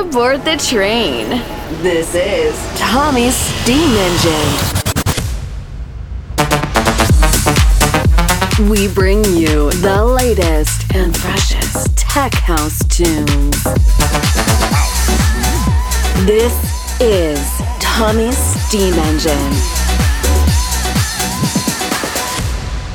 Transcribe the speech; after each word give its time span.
aboard 0.00 0.42
the 0.46 0.56
train. 0.56 1.28
This 1.82 2.14
is 2.14 2.56
Tommy's 2.78 3.34
Steam 3.34 3.90
Engine. 3.96 4.50
We 8.70 8.88
bring 8.88 9.22
you 9.24 9.70
the 9.72 10.02
latest 10.02 10.94
and 10.94 11.14
freshest 11.14 11.98
tech 11.98 12.32
house 12.32 12.78
tunes. 12.88 13.62
This 16.24 16.54
is 17.00 17.38
Tommy's 17.78 18.38
Steam 18.38 18.94
Engine. 18.94 19.52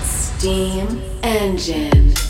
Steam 0.04 1.02
Engine. 1.22 2.25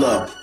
Club, 0.00 0.39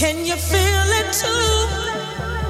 Can 0.00 0.24
you 0.24 0.34
feel 0.34 0.88
it 0.98 1.12
too? 1.12 2.49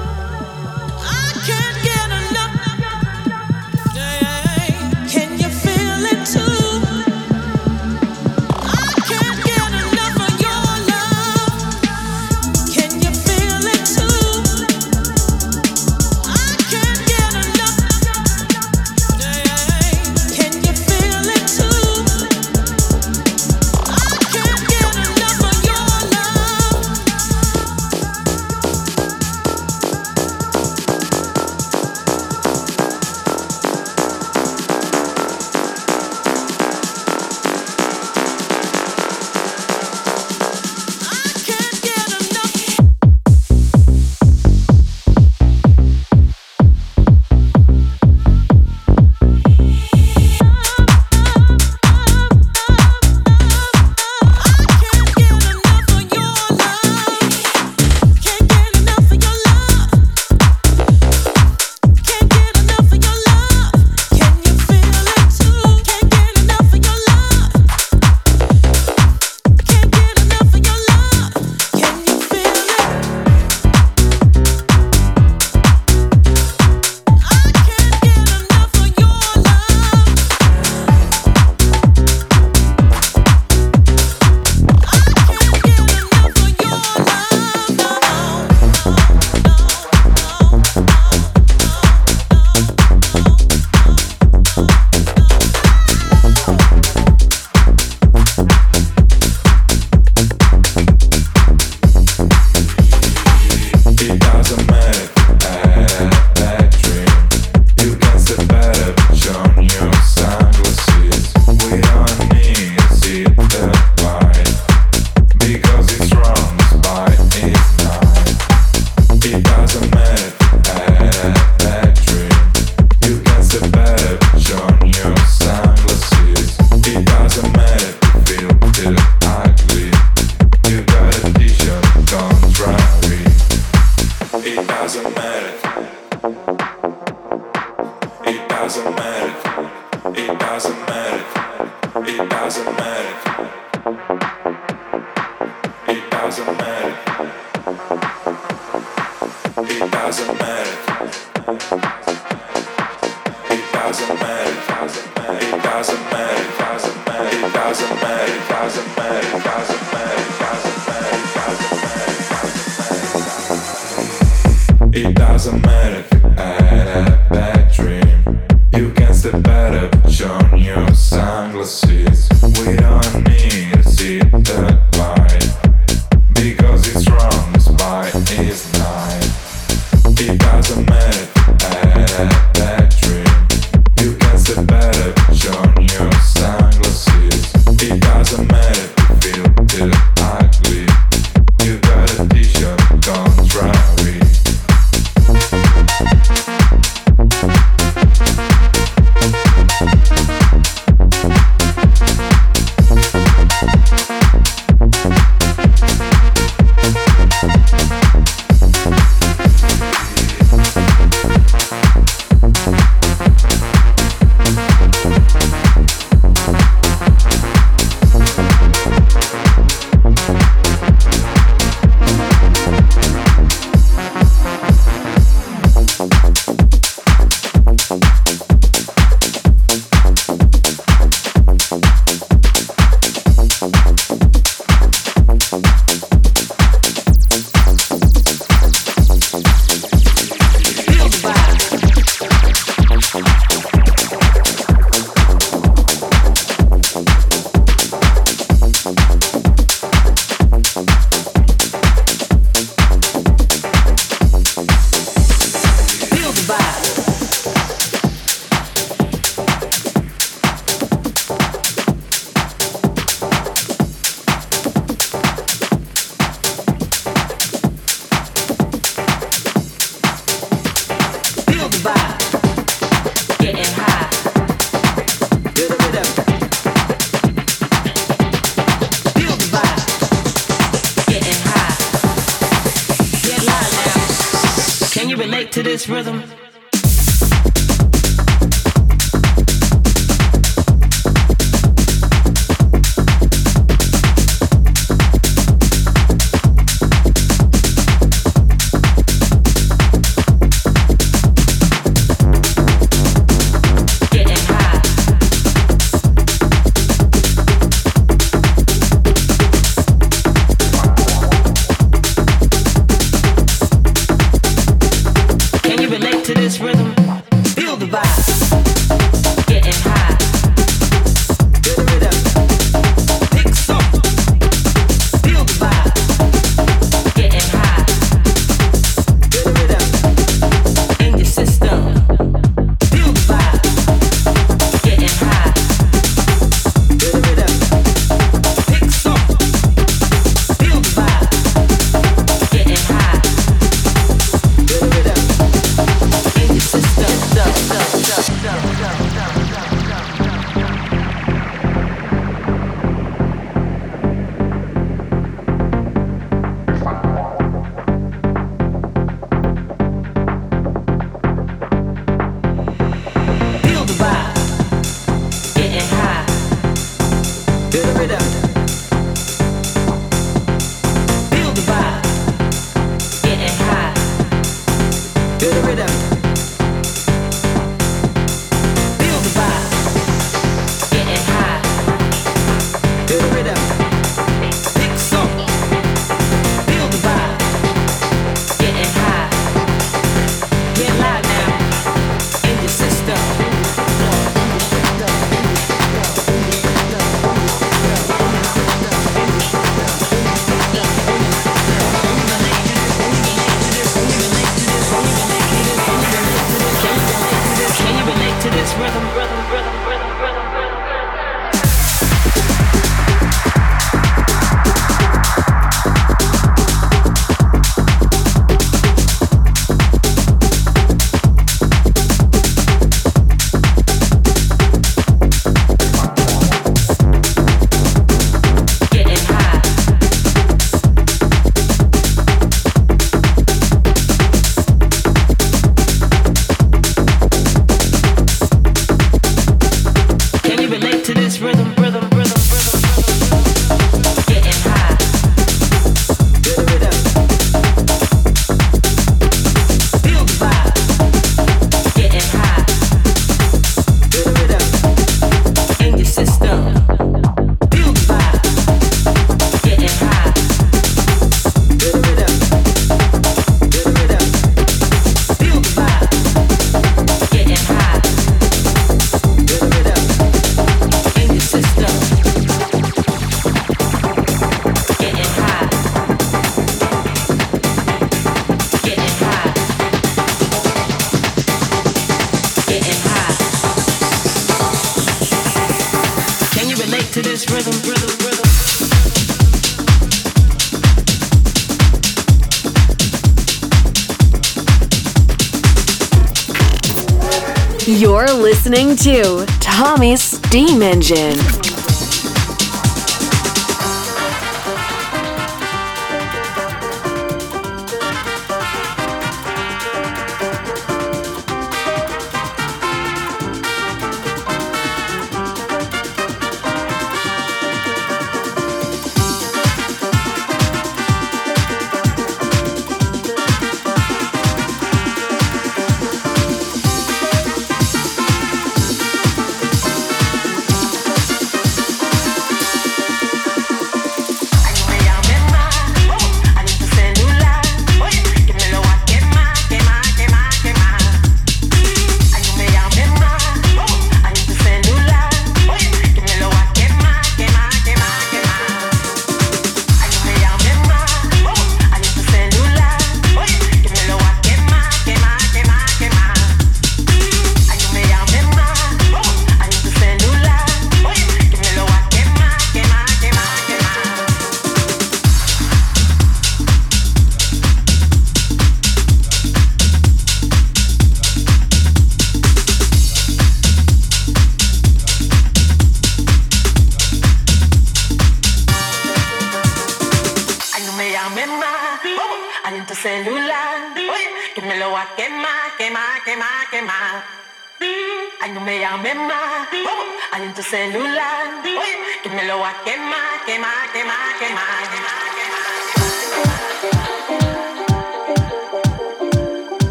To 499.01 499.43
Tommy's 499.59 500.21
Steam 500.21 500.83
Engine. 500.83 501.60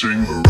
touching 0.00 0.24
the 0.24 0.49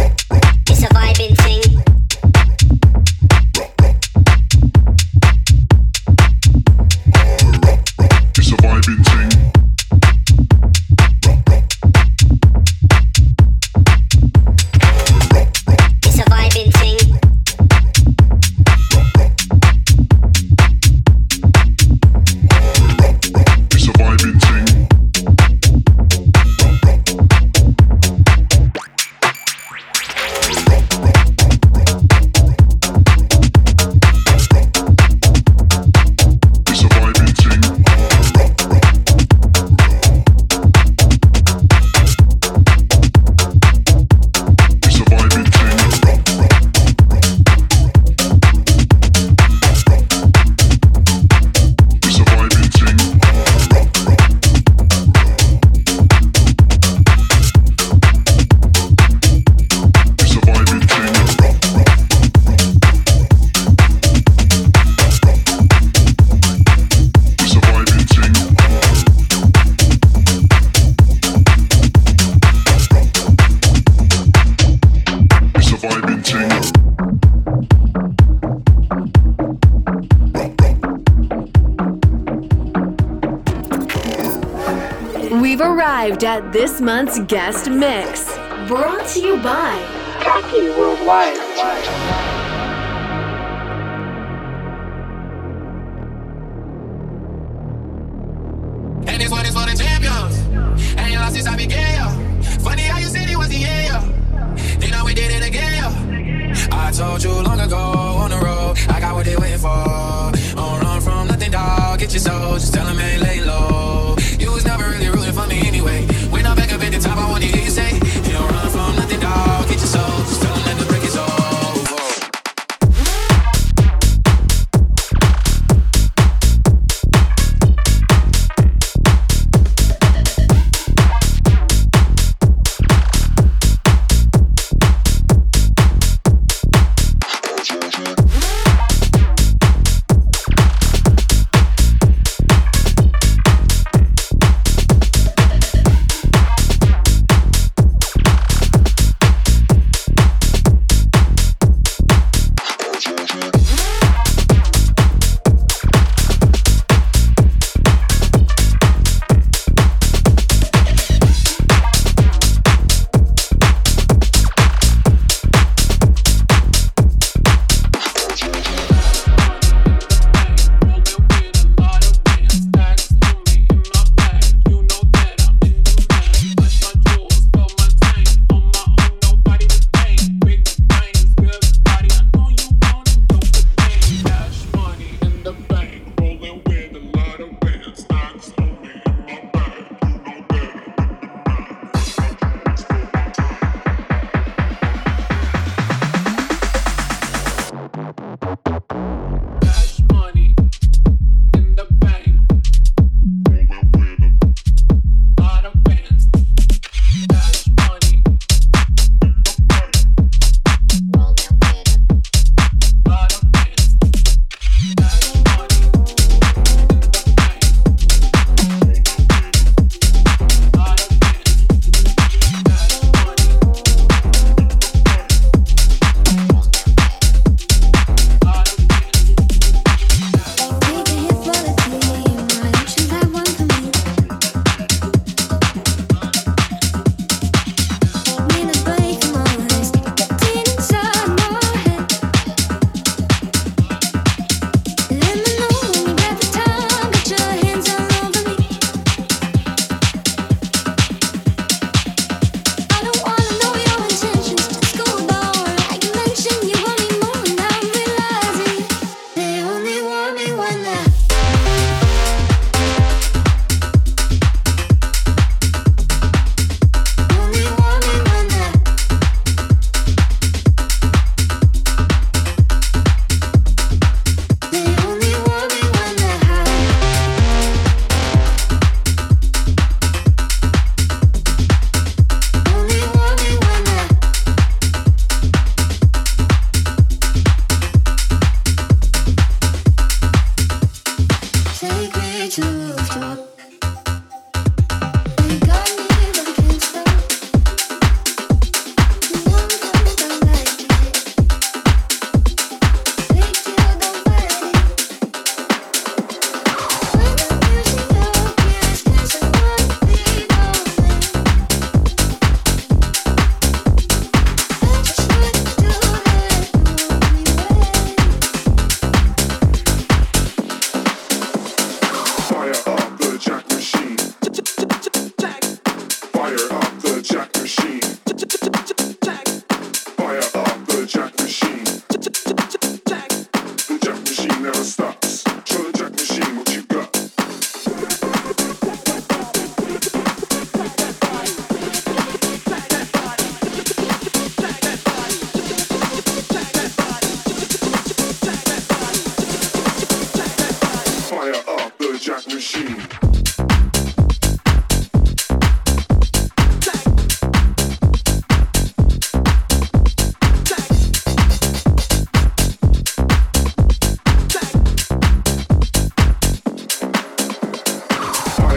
get 86.30 86.52
this 86.52 86.80
month's 86.80 87.18
guest 87.20 87.68
mix. 87.68 88.36
Brought 88.68 89.04
to 89.08 89.20
you 89.20 89.36
by 89.42 89.74
Kaki 90.20 90.68
Worldwide. 90.78 91.49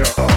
Fire 0.03 0.32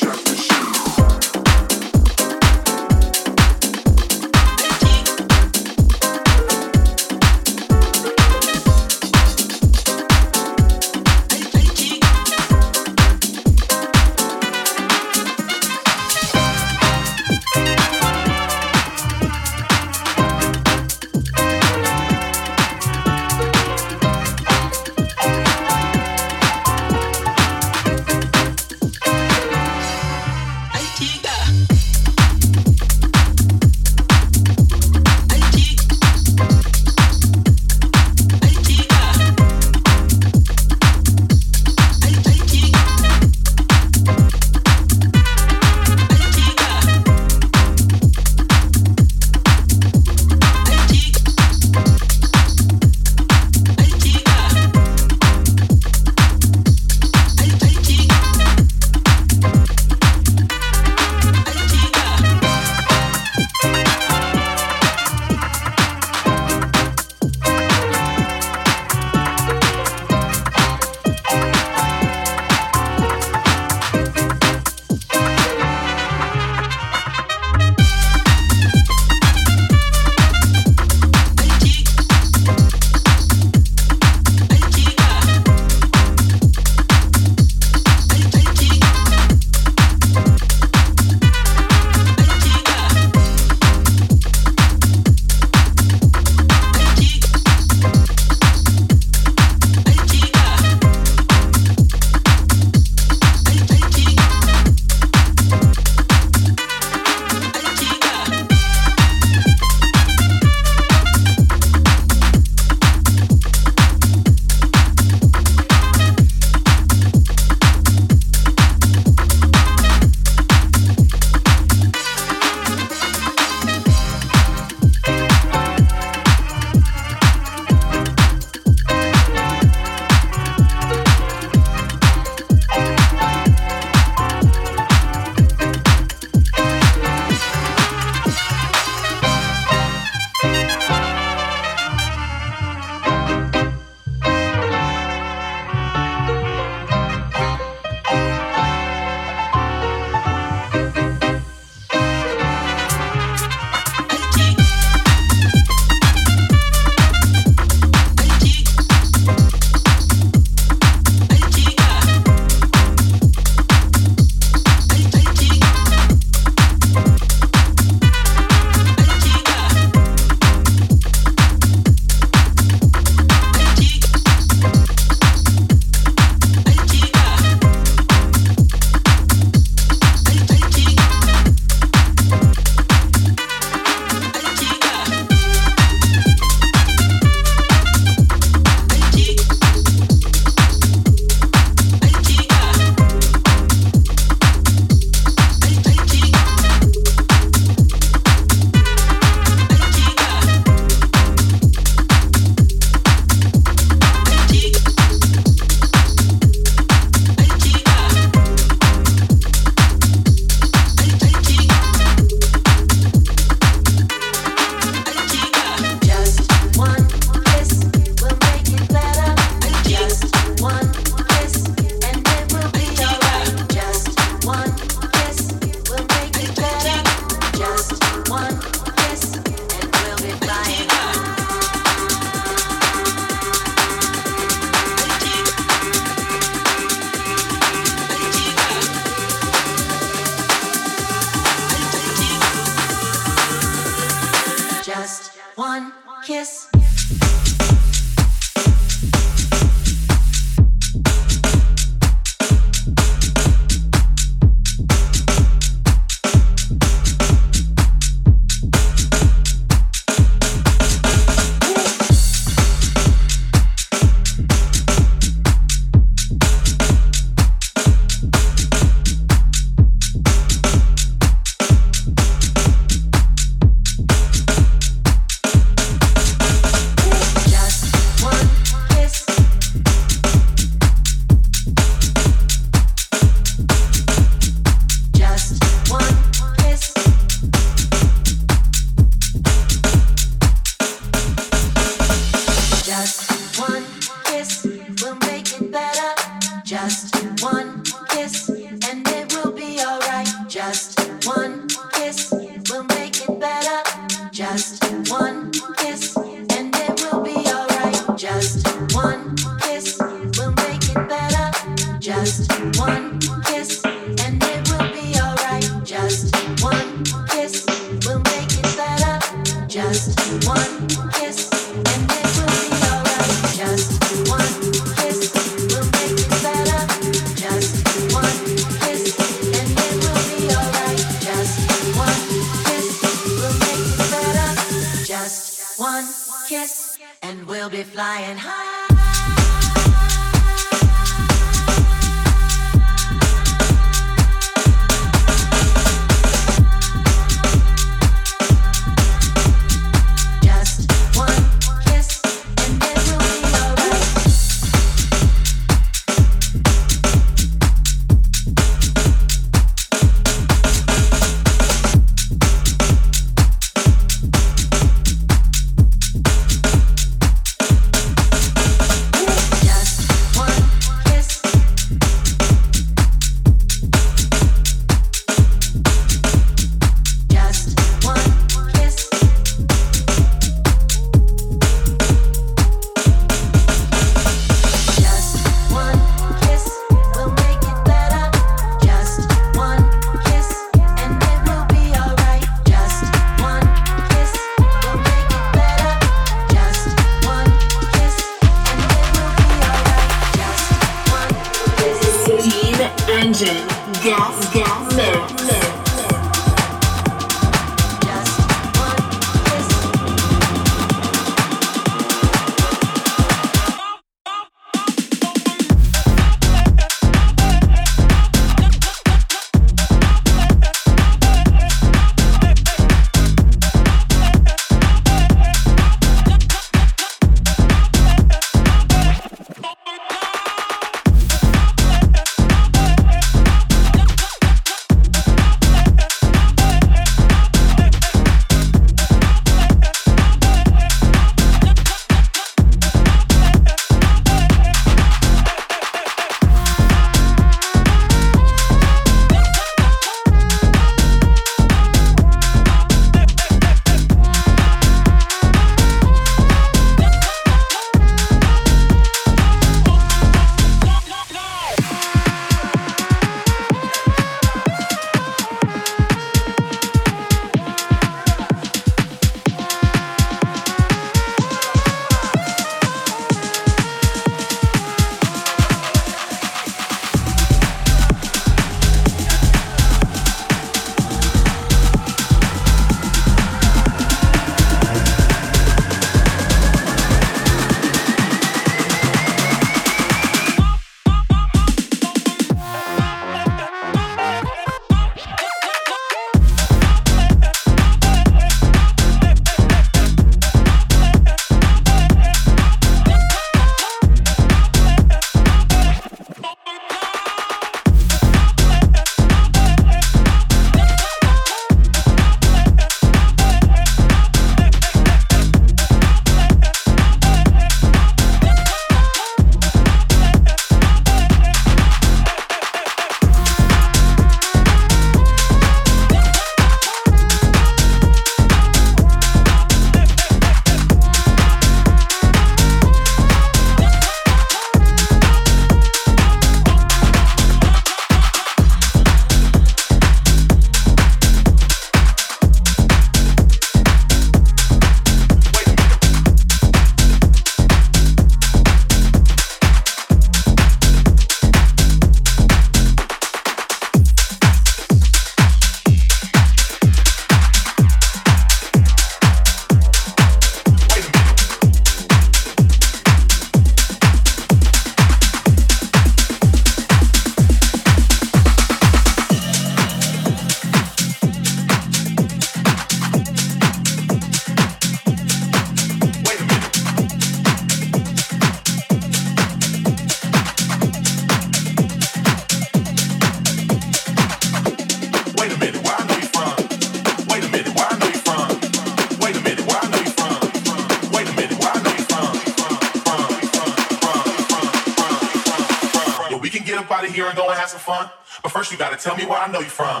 here 597.16 597.26
and 597.26 597.34
go 597.36 597.48
and 597.48 597.58
have 597.58 597.70
some 597.70 597.80
fun. 597.80 598.10
But 598.42 598.52
first, 598.52 598.70
you 598.70 598.76
gotta 598.76 598.96
tell 598.96 599.16
me 599.16 599.24
where 599.24 599.38
I 599.38 599.50
know 599.50 599.60
you 599.60 599.70
from. 599.70 600.00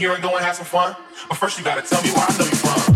here 0.00 0.14
and 0.14 0.22
go 0.22 0.34
and 0.34 0.42
have 0.42 0.56
some 0.56 0.64
fun. 0.64 0.96
But 1.28 1.36
first 1.36 1.58
you 1.58 1.64
gotta 1.64 1.82
tell 1.82 2.02
me 2.02 2.10
where 2.10 2.24
I 2.26 2.38
know 2.38 2.44
you 2.44 2.56
from. 2.56 2.89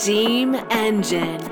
Steam 0.00 0.54
Engine. 0.70 1.49